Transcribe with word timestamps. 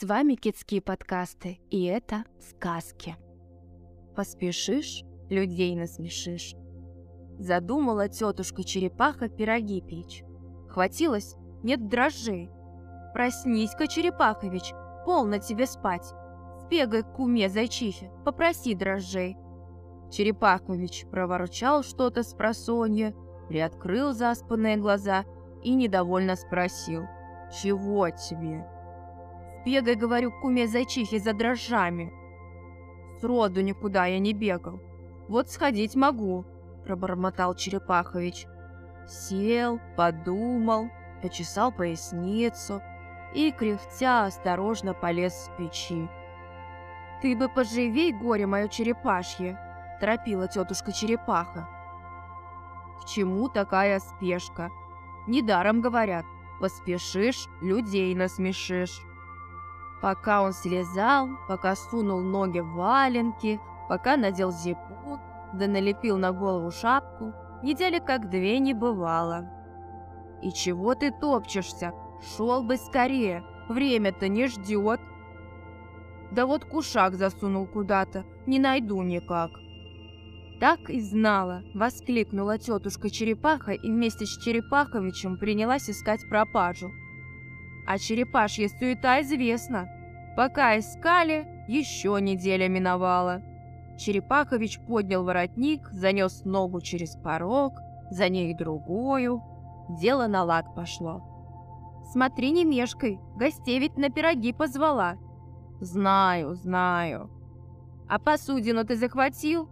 С 0.00 0.04
вами 0.04 0.34
Китские 0.34 0.80
подкасты, 0.80 1.60
и 1.68 1.84
это 1.84 2.24
сказки. 2.38 3.16
Поспешишь, 4.16 5.04
людей 5.28 5.76
насмешишь. 5.76 6.54
Задумала 7.38 8.08
тетушка 8.08 8.64
черепаха 8.64 9.28
пироги 9.28 9.82
печь. 9.82 10.24
Хватилось, 10.70 11.36
нет 11.62 11.90
дрожжей. 11.90 12.48
Проснись-ка, 13.12 13.88
Черепахович, 13.88 14.72
полно 15.04 15.38
тебе 15.38 15.66
спать. 15.66 16.14
Сбегай 16.62 17.02
к 17.02 17.12
куме 17.12 17.50
зайчихе, 17.50 18.10
попроси 18.24 18.74
дрожжей. 18.74 19.36
Черепахович 20.10 21.08
проворчал 21.10 21.82
что-то 21.82 22.22
с 22.22 22.32
просонья, 22.32 23.14
приоткрыл 23.48 24.14
заспанные 24.14 24.78
глаза 24.78 25.26
и 25.62 25.74
недовольно 25.74 26.36
спросил. 26.36 27.02
«Чего 27.52 28.08
тебе?» 28.08 28.79
«Бегай, 29.64 29.94
говорю, 29.94 30.30
к 30.30 30.40
куме 30.40 30.66
зайчихе 30.66 31.18
за 31.18 31.32
дрожжами». 31.32 32.12
«Сроду 33.20 33.60
никуда 33.60 34.06
я 34.06 34.18
не 34.18 34.32
бегал. 34.32 34.80
Вот 35.28 35.50
сходить 35.50 35.94
могу»,– 35.94 36.44
пробормотал 36.86 37.54
Черепахович. 37.54 38.46
Сел, 39.06 39.80
подумал, 39.96 40.88
почесал 41.20 41.72
поясницу 41.72 42.80
и, 43.34 43.52
кряхтя, 43.52 44.26
осторожно 44.26 44.94
полез 44.94 45.34
с 45.34 45.50
печи. 45.58 46.08
«Ты 47.20 47.36
бы 47.36 47.48
поживей, 47.48 48.12
горе 48.12 48.46
мое 48.46 48.68
черепашье!»– 48.68 49.58
торопила 50.00 50.48
тетушка 50.48 50.92
Черепаха. 50.92 51.68
«К 53.00 53.06
чему 53.06 53.48
такая 53.48 53.98
спешка? 53.98 54.70
Недаром 55.26 55.82
говорят, 55.82 56.24
поспешишь, 56.60 57.46
людей 57.60 58.14
насмешишь». 58.14 59.02
Пока 60.00 60.42
он 60.42 60.52
слезал, 60.52 61.28
пока 61.46 61.76
сунул 61.76 62.20
ноги 62.20 62.60
в 62.60 62.72
валенки, 62.72 63.60
пока 63.88 64.16
надел 64.16 64.50
зипун, 64.50 65.20
да 65.52 65.66
налепил 65.66 66.16
на 66.16 66.32
голову 66.32 66.70
шапку, 66.70 67.34
недели 67.62 67.98
как 67.98 68.30
две 68.30 68.58
не 68.58 68.72
бывало. 68.72 69.50
«И 70.42 70.52
чего 70.52 70.94
ты 70.94 71.10
топчешься? 71.10 71.92
Шел 72.36 72.62
бы 72.62 72.76
скорее, 72.76 73.44
время-то 73.68 74.28
не 74.28 74.46
ждет!» 74.46 75.00
Да 76.30 76.46
вот 76.46 76.64
кушак 76.64 77.14
засунул 77.14 77.66
куда-то, 77.66 78.24
не 78.46 78.58
найду 78.58 79.02
никак. 79.02 79.50
Так 80.60 80.88
и 80.88 81.00
знала, 81.00 81.62
воскликнула 81.74 82.58
тетушка 82.58 83.10
Черепаха 83.10 83.72
и 83.72 83.90
вместе 83.90 84.26
с 84.26 84.38
Черепаховичем 84.38 85.38
принялась 85.38 85.90
искать 85.90 86.20
пропажу. 86.28 86.90
А 87.90 87.98
черепашья 87.98 88.68
суета 88.68 89.20
известна. 89.20 89.88
Пока 90.36 90.78
искали, 90.78 91.64
еще 91.66 92.20
неделя 92.20 92.68
миновала. 92.68 93.42
Черепахович 93.98 94.78
поднял 94.86 95.24
воротник, 95.24 95.88
занес 95.90 96.44
ногу 96.44 96.80
через 96.80 97.16
порог, 97.16 97.72
за 98.12 98.28
ней 98.28 98.54
другую. 98.54 99.42
Дело 99.88 100.28
на 100.28 100.44
лад 100.44 100.72
пошло. 100.72 101.20
«Смотри, 102.12 102.52
не 102.52 102.64
мешкай, 102.64 103.18
гостей 103.34 103.80
ведь 103.80 103.96
на 103.96 104.08
пироги 104.08 104.52
позвала», 104.52 105.16
«Знаю, 105.80 106.54
знаю». 106.54 107.28
«А 108.08 108.20
посудину 108.20 108.84
ты 108.84 108.94
захватил?» 108.94 109.68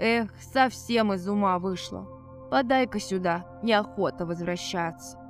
«Эх, 0.00 0.34
совсем 0.40 1.12
из 1.12 1.28
ума 1.28 1.60
вышло. 1.60 2.08
Подай-ка 2.50 2.98
сюда, 2.98 3.46
неохота 3.62 4.26
возвращаться». 4.26 5.21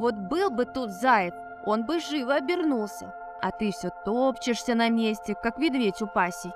«Вот 0.00 0.14
был 0.14 0.48
бы 0.48 0.64
тут 0.64 0.92
заяц, 0.92 1.34
он 1.66 1.84
бы 1.84 2.00
живо 2.00 2.36
обернулся, 2.36 3.14
а 3.42 3.50
ты 3.50 3.70
все 3.70 3.90
топчешься 3.90 4.74
на 4.74 4.88
месте, 4.88 5.34
как 5.34 5.58
медведь 5.58 6.00
у 6.00 6.06
пасей», 6.06 6.52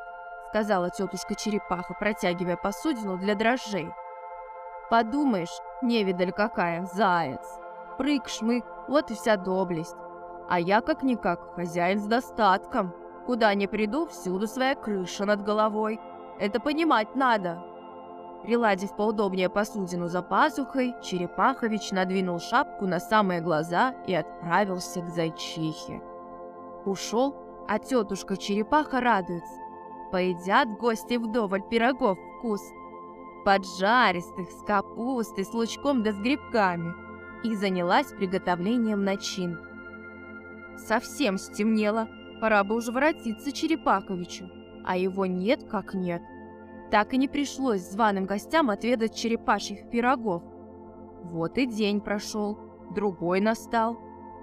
сказала 0.49 0.89
тетушка 0.89 1.35
Черепаха, 1.35 1.93
протягивая 1.93 2.57
посудину 2.57 3.19
для 3.19 3.35
дрожжей. 3.35 3.93
«Подумаешь, 4.89 5.61
невидаль 5.83 6.33
какая, 6.33 6.87
заяц. 6.87 7.47
Прыг-шмык, 7.99 8.65
вот 8.89 9.11
и 9.11 9.15
вся 9.15 9.37
доблесть. 9.37 9.95
А 10.49 10.59
я 10.59 10.81
как-никак 10.81 11.55
хозяин 11.55 12.01
с 12.01 12.07
достатком. 12.07 12.95
Куда 13.27 13.53
ни 13.53 13.67
приду, 13.67 14.07
всюду 14.07 14.47
своя 14.47 14.75
крыша 14.75 15.27
над 15.27 15.43
головой. 15.43 16.01
Это 16.39 16.61
понимать 16.61 17.15
надо. 17.15 17.63
Приладив 18.45 18.95
поудобнее 18.95 19.49
посудину 19.49 20.09
за 20.09 20.21
пазухой, 20.21 20.95
Черепахович 21.03 21.93
надвинул 21.93 22.39
шапку 22.39 22.87
на 22.87 23.01
самые 23.01 23.41
глаза 23.41 23.95
и 24.07 24.15
отправился 24.15 25.01
к 25.01 25.09
зайчихе. 25.09 26.03
Ушел, 26.85 27.35
а 27.67 27.79
тетушка 27.79 28.37
Черепаха 28.37 29.01
радуется. 29.01 29.61
Поедят 30.13 30.69
гости 30.77 31.17
вдоволь 31.17 31.63
пирогов 31.63 32.19
вкус. 32.39 32.61
Поджаристых, 33.47 34.51
с 34.51 34.63
капустой, 34.67 35.47
с 35.47 35.55
лучком 35.55 36.03
да 36.03 36.13
с 36.13 36.17
грибками. 36.17 36.95
И 37.45 37.55
занялась 37.57 38.13
приготовлением 38.13 39.05
начинки. 39.05 39.65
Совсем 40.77 41.39
стемнело, 41.39 42.09
пора 42.43 42.63
бы 42.63 42.75
уже 42.75 42.93
воротиться 42.93 43.53
Черепаховичу. 43.53 44.51
А 44.85 44.99
его 44.99 45.25
нет 45.25 45.65
как 45.71 45.95
нет. 45.95 46.21
Так 46.91 47.15
и 47.15 47.17
не 47.17 47.29
пришлось 47.29 47.81
званым 47.81 48.27
гостям 48.27 48.71
отведать 48.71 49.15
черепашьих 49.15 49.91
пирогов. 49.91 50.43
Вот 51.25 51.59
и 51.59 51.67
день 51.67 52.01
прошел, 52.01 52.59
другой 52.91 53.41
настал. 53.41 53.99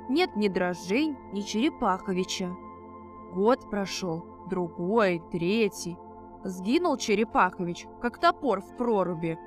Нет 0.10 0.36
ни 0.36 0.48
дрожжей, 0.48 1.16
ни 1.32 1.42
Черепаховича. 1.42 2.50
Год 3.34 3.70
прошел, 3.70 4.26
другой, 4.50 5.22
третий. 5.32 5.98
Сгинул 6.44 6.98
Черепахович, 6.98 7.88
как 8.02 8.18
топор 8.18 8.62
в 8.62 8.76
проруби. 8.76 9.38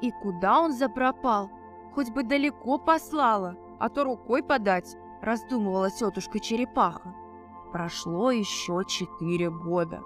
И 0.00 0.10
куда 0.10 0.60
он 0.60 0.72
запропал? 0.72 1.50
Хоть 1.94 2.10
бы 2.10 2.22
далеко 2.22 2.78
послала, 2.78 3.56
а 3.78 3.88
то 3.90 4.04
рукой 4.04 4.42
подать 4.42 4.96
раздумывала 5.20 5.90
тетушка 5.90 6.40
Черепаха. 6.40 7.14
Прошло 7.72 8.30
еще 8.30 8.82
четыре 8.86 9.50
года. 9.50 10.02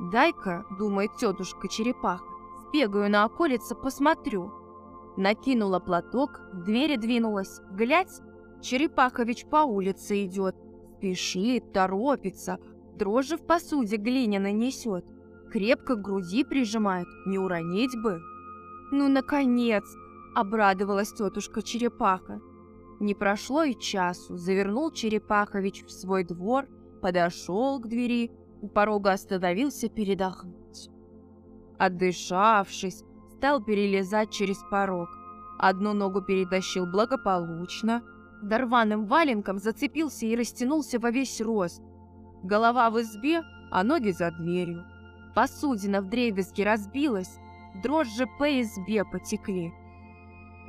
«Дай-ка,— 0.00 0.64
думает 0.78 1.16
тетушка 1.16 1.68
Черепаха,— 1.68 2.24
сбегаю 2.68 3.10
на 3.10 3.24
околице, 3.24 3.74
посмотрю». 3.74 4.52
Накинула 5.16 5.78
платок, 5.78 6.40
в 6.52 6.64
двери 6.64 6.96
двинулась. 6.96 7.60
Глядь, 7.70 8.20
Черепахович 8.60 9.46
по 9.46 9.58
улице 9.64 10.24
идет. 10.24 10.56
Спешит, 10.96 11.72
торопится, 11.72 12.58
дрожжи 12.96 13.36
в 13.36 13.46
посуде 13.46 13.96
глиняной 13.96 14.52
несет. 14.52 15.04
Крепко 15.52 15.94
к 15.94 16.02
груди 16.02 16.42
прижимает, 16.44 17.06
не 17.26 17.38
уронить 17.38 17.94
бы. 18.02 18.20
«Ну, 18.90 19.08
наконец!»— 19.08 19.84
обрадовалась 20.34 21.12
тетушка 21.12 21.62
Черепаха. 21.62 22.40
Не 23.00 23.14
прошло 23.14 23.64
и 23.64 23.78
часу, 23.78 24.36
завернул 24.36 24.90
Черепахович 24.90 25.84
в 25.84 25.90
свой 25.90 26.24
двор, 26.24 26.66
подошел 27.02 27.78
к 27.80 27.86
двери, 27.86 28.30
у 28.64 28.68
порога 28.68 29.12
остановился 29.12 29.90
передохнуть. 29.90 30.88
Отдышавшись, 31.76 33.04
стал 33.36 33.62
перелезать 33.62 34.30
через 34.30 34.56
порог. 34.70 35.10
Одну 35.58 35.92
ногу 35.92 36.22
перетащил 36.22 36.86
благополучно, 36.86 38.02
дорваным 38.42 39.04
валенком 39.04 39.58
зацепился 39.58 40.24
и 40.24 40.34
растянулся 40.34 40.98
во 40.98 41.10
весь 41.10 41.42
рост. 41.42 41.82
Голова 42.42 42.88
в 42.88 43.02
избе, 43.02 43.42
а 43.70 43.84
ноги 43.84 44.12
за 44.12 44.30
дверью. 44.30 44.86
Посудина 45.34 46.00
в 46.00 46.08
дребезге 46.08 46.64
разбилась, 46.64 47.38
дрожжи 47.82 48.26
по 48.38 48.62
избе 48.62 49.04
потекли. 49.04 49.74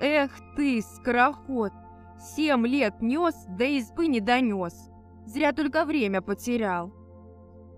«Эх 0.02 0.32
ты, 0.58 0.82
скороход!» 0.82 1.72
Семь 2.20 2.68
лет 2.68 3.02
нес, 3.02 3.36
до 3.48 3.64
избы 3.64 4.08
не 4.08 4.20
донес. 4.20 4.90
Зря 5.26 5.54
только 5.54 5.86
время 5.86 6.22
потерял. 6.22 6.94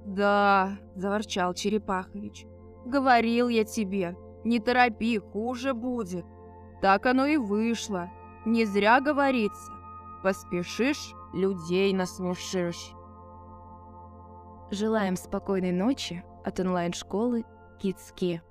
«Да»,— 0.08 0.78
заворчал 0.96 1.54
Черепахович,— 1.54 2.48
«говорил 2.86 3.50
я 3.50 3.66
тебе, 3.66 4.16
не 4.46 4.62
торопи, 4.62 5.20
хуже 5.20 5.74
будет. 5.74 6.26
Так 6.82 7.06
оно 7.06 7.26
и 7.26 7.36
вышло. 7.36 8.10
Не 8.46 8.64
зря 8.64 9.02
говорится. 9.02 9.74
Поспешишь, 10.24 11.14
людей 11.34 11.92
насмешишь». 11.92 12.94
Желаем 14.72 15.18
спокойной 15.18 15.74
ночи 15.74 16.24
от 16.46 16.62
онлайн-школы 16.62 17.44
Китские. 17.78 18.42